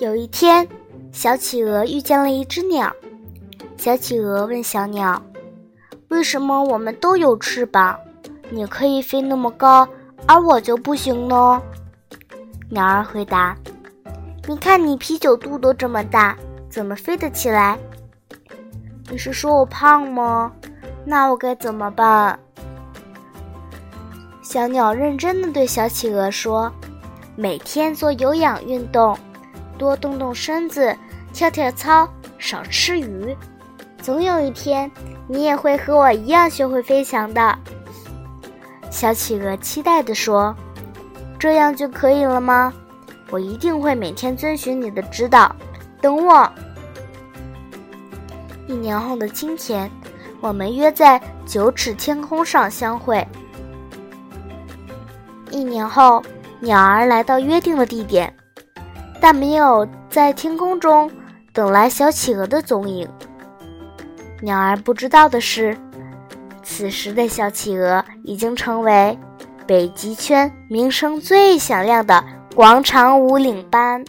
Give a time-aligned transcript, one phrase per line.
[0.00, 0.66] 有一天，
[1.12, 2.92] 小企鹅遇见了一只鸟。
[3.76, 5.22] 小企鹅问小鸟
[6.08, 7.96] ：“为什么我们都有翅膀，
[8.50, 9.88] 你可以飞那么高，
[10.26, 11.62] 而我就不行呢？”
[12.68, 13.56] 鸟儿回答
[14.48, 16.36] ：“你看你啤酒肚都这么大，
[16.68, 17.78] 怎么飞得起来？”
[19.08, 20.52] 你是说我胖吗？
[21.04, 22.36] 那我该怎么办？
[24.42, 26.72] 小鸟认真的对小企鹅说
[27.36, 29.16] ：“每天做有氧运动。”
[29.78, 30.96] 多动动身子，
[31.32, 33.36] 跳跳操，少吃鱼，
[34.00, 34.90] 总有一天
[35.26, 37.58] 你也会和我一样学会飞翔的。
[38.90, 40.54] 小企鹅期待地说
[41.38, 42.72] ：“这样就可以了吗？
[43.30, 45.54] 我一定会每天遵循你的指导。
[46.00, 46.48] 等我。”
[48.68, 49.90] 一年后的今天，
[50.40, 53.26] 我们约在九尺天空上相会。
[55.50, 56.22] 一年后，
[56.60, 58.34] 鸟儿来到约定的地点。
[59.24, 61.10] 但没有在天空中
[61.50, 63.08] 等来小企鹅的踪影。
[64.42, 65.74] 鸟儿不知道的是，
[66.62, 69.18] 此时的小企鹅已经成为
[69.66, 72.22] 北极圈名声最响亮的
[72.54, 74.04] 广场舞领班。